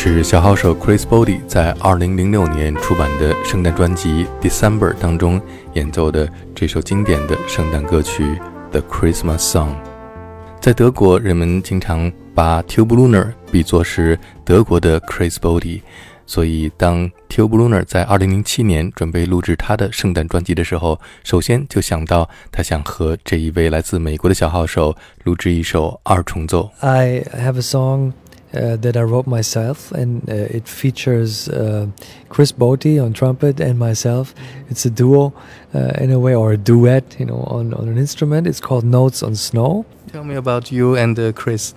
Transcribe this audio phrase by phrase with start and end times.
[0.00, 5.42] 是小号手 Chris Body 在2006年出版的圣诞专辑《December》当中
[5.72, 8.22] 演奏的这首经典的圣诞歌曲
[8.70, 9.70] 《The Christmas Song》。
[10.60, 15.80] 在德国，人们经常把 t u b e l u n e r 比作是德国的 Chris Body，
[16.26, 24.94] 所以当 t u b e l u n e r 在2007年准备录制他的圣诞专辑的时候，首先就想到他想和这一位来自美国的小号手
[25.24, 26.70] 录制一首二重奏。
[26.78, 28.12] I have a song
[28.54, 31.88] uh, that I wrote myself, and uh, it features uh,
[32.28, 34.34] Chris Botti on trumpet and myself.
[34.70, 35.32] It's a duo
[35.74, 38.46] uh, in a way, or a duet, you know, on, on an instrument.
[38.46, 39.84] It's called Notes on Snow.
[40.08, 41.74] Tell me about you and uh, Chris.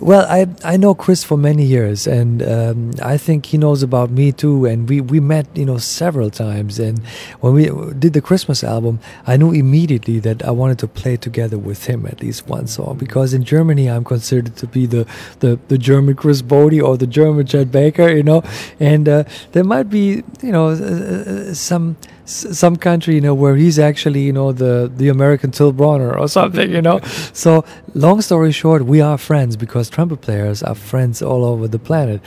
[0.00, 4.10] Well, I I know Chris for many years, and um, I think he knows about
[4.10, 4.64] me too.
[4.64, 6.78] And we, we met, you know, several times.
[6.78, 7.00] And
[7.40, 7.66] when we
[7.98, 12.06] did the Christmas album, I knew immediately that I wanted to play together with him
[12.06, 15.06] at least one song because in Germany I'm considered to be the
[15.40, 18.42] the, the German Chris Botti or the German Chet Baker, you know.
[18.80, 21.98] And uh, there might be, you know, uh, some
[22.30, 26.28] some country, you know, where he's actually, you know, the the American Till Brönner or
[26.28, 27.00] something, you know.
[27.32, 27.64] so
[27.94, 32.20] long story short, we are friends because trumpet players are friends all over the planet.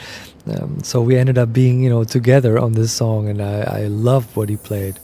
[0.45, 3.87] Um, so we ended up being, you know, together on this song, and I, I
[3.87, 4.99] loved what he played.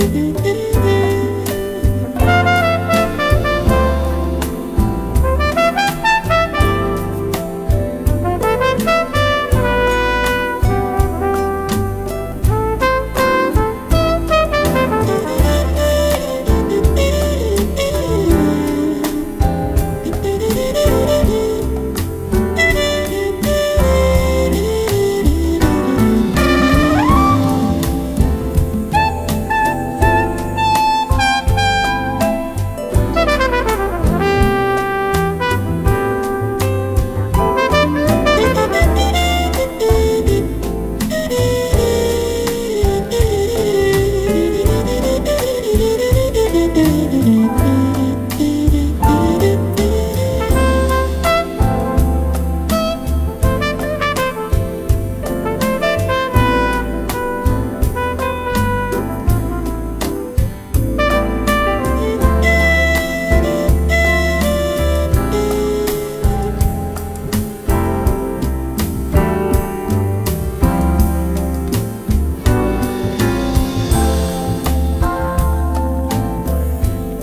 [0.00, 0.97] Mm-hmm.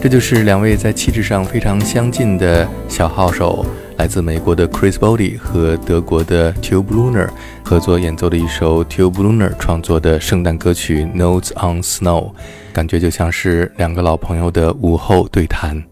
[0.06, 3.66] 这就是两位在气质上非常相近的小号手，
[3.98, 7.28] 来自美国的 Chris Body 和德国的 Tube Lunar
[7.64, 12.34] 合作演奏的一首 Tube Lunar 创作的圣诞歌曲 Notes on Snow，
[12.72, 15.84] 感觉就像是两个老朋友的午后对谈。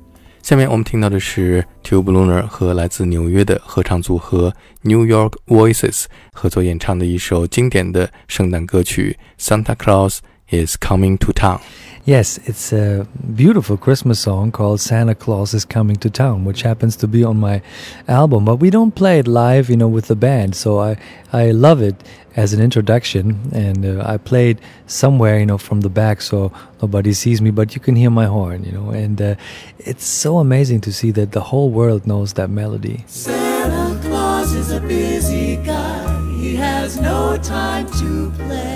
[0.44, 4.54] 下面我们听到的是 Tube Lunar 和来自纽约的合唱组合
[4.84, 6.04] New York Voices
[6.34, 10.20] 合作演唱的一首经典的圣诞歌曲 Santa Claus
[10.52, 11.60] is Coming to Town。
[12.06, 17.08] Yes, it's a beautiful Christmas song called Santa Claus is Coming to Town, which happens to
[17.08, 17.62] be on my
[18.10, 18.44] album.
[18.44, 20.54] But we don't play it live, you know, with the band.
[20.54, 20.98] So I,
[21.32, 21.96] I love it
[22.36, 23.50] as an introduction.
[23.54, 27.74] And uh, I played somewhere, you know, from the back so nobody sees me, but
[27.74, 28.90] you can hear my horn, you know.
[28.90, 29.36] And uh,
[29.80, 33.06] it's so amazing to see that the whole world knows that melody.
[33.08, 38.73] Santa Claus is a busy guy, he has no time to play.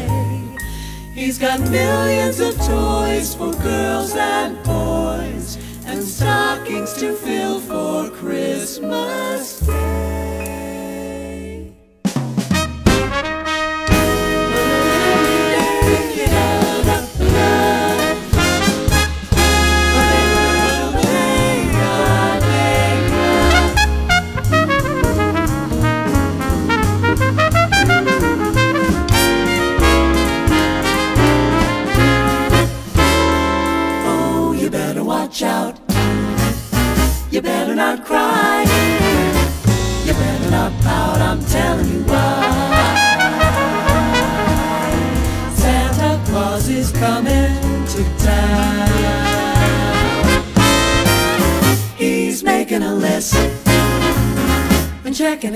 [1.27, 9.59] He's got millions of toys for girls and boys, and stockings to fill for Christmas
[9.59, 10.56] Day.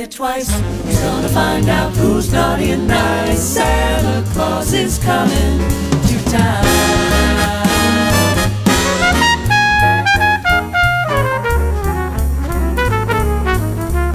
[0.02, 0.50] It twice.
[0.86, 3.40] He's gonna find out who's naughty and nice.
[3.40, 5.60] Santa Claus is coming
[6.08, 6.66] to town.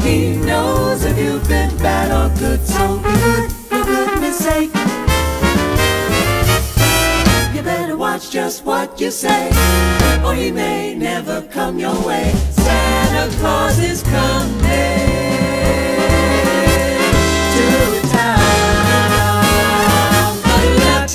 [0.00, 4.74] He knows if you've been bad or good, so be good for goodness sake.
[7.54, 9.50] You better watch just what you say,
[10.24, 12.32] or he may never come your way.
[12.50, 14.95] Santa Claus is coming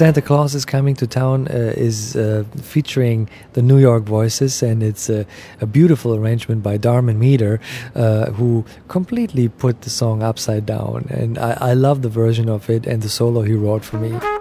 [0.01, 4.81] Santa Claus is Coming to Town uh, is uh, featuring the New York Voices, and
[4.81, 5.27] it's a,
[5.60, 7.60] a beautiful arrangement by Darmon Meader,
[7.93, 11.05] uh, who completely put the song upside down.
[11.12, 14.40] And I, I love the version of it and the solo he wrote for me.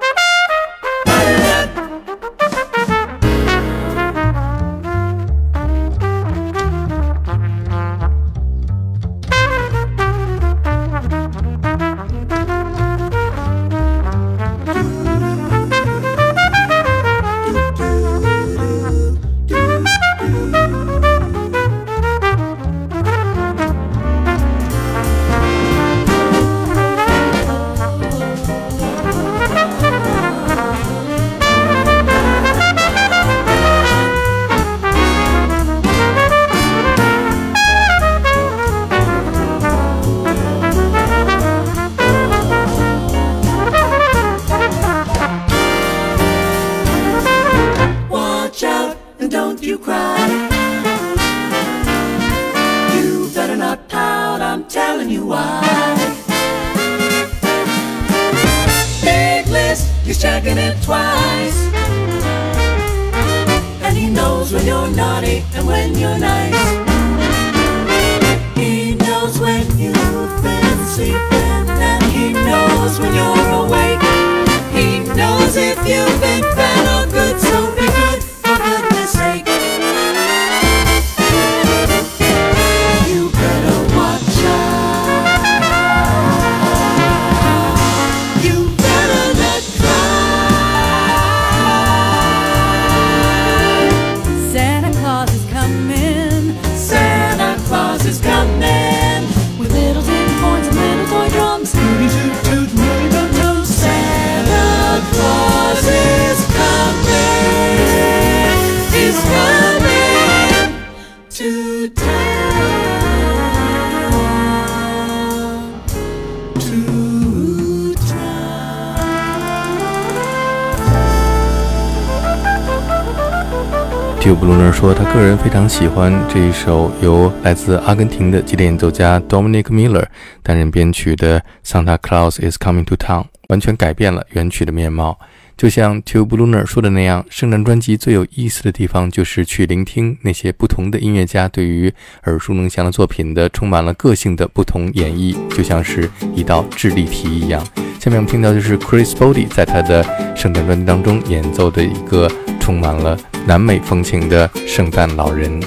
[124.73, 130.05] 说，他个人非常喜欢这一首由来自阿根廷的吉他演奏家 Dominic Miller
[130.43, 135.17] 担任编曲的《Santa Claus is Coming to Town》，完全改变了原曲的面貌。
[135.61, 141.93] 就像 Two Bluner 说的那样，圣诞专辑最有意思的地方就是去聆听那些不同的音乐家对于
[142.25, 147.63] 耳熟能详的作品的充满了个性的不同演绎，就像是一道智力题一样。
[148.01, 150.03] 下面我们听到就是 Chris Body 在他的
[150.35, 152.27] 圣诞专辑当中演奏的一个
[152.59, 153.15] 充满了
[153.47, 155.61] 南美风情的圣诞老人。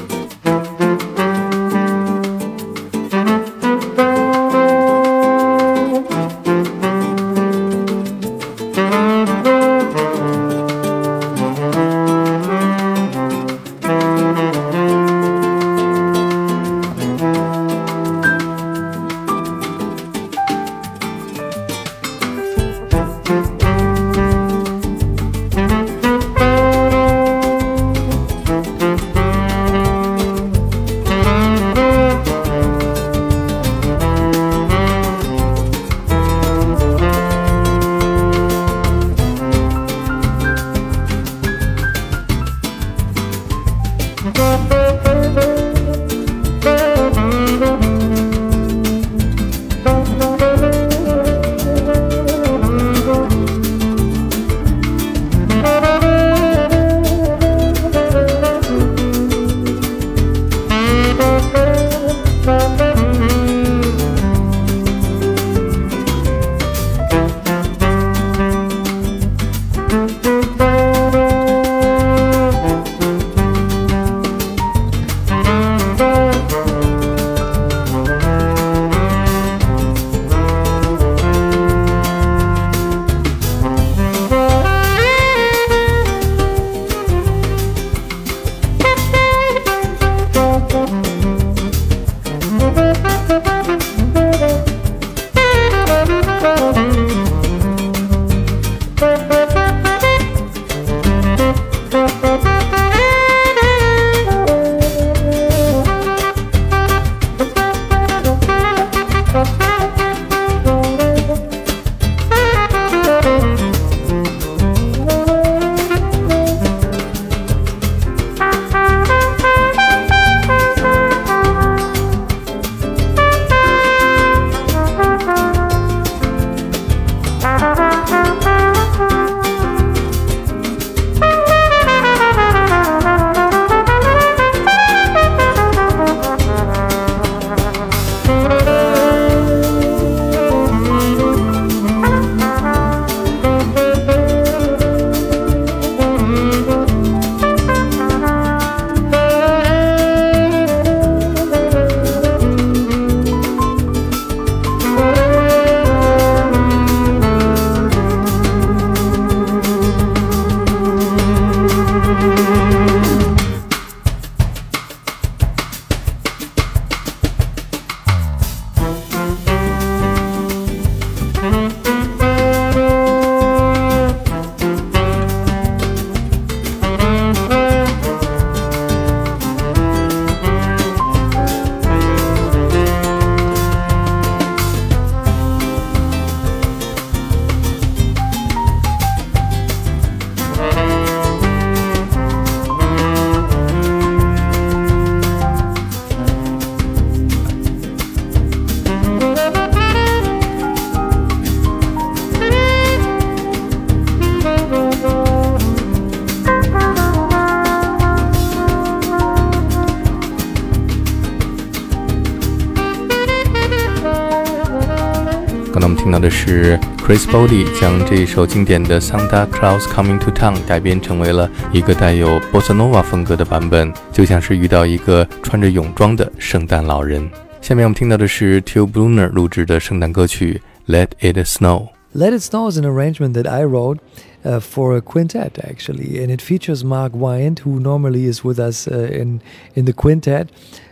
[215.83, 227.29] 那么听到的是 Chris Botti 将这一首经典的 Santa Claus Coming to Town 改编成为了一个带有 bossa nova 风格的版本，就像是遇到一个穿着泳装的圣诞老人。
[227.59, 231.89] 下面我们听到的是 Till Brönner 录制的圣诞歌曲 Let It Snow。
[232.15, 233.97] Let It Snow is an arrangement that I wrote
[234.45, 238.87] uh, for a quintet actually, and it features Mark Wyand, who normally is with us
[238.87, 239.41] uh, in
[239.75, 240.47] in the quintet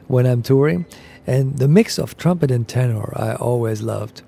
[0.10, 0.84] when I'm touring.
[1.26, 4.24] And the mix of trumpet and tenor I always loved.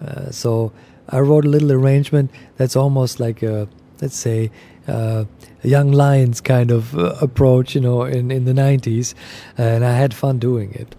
[0.00, 0.72] Uh, so
[1.08, 3.68] I wrote a little arrangement that's almost like a,
[4.00, 4.50] let's say,
[4.88, 5.24] uh,
[5.62, 9.14] a young lions kind of uh, approach, you know, in, in the 90s,
[9.58, 10.96] and I had fun doing it.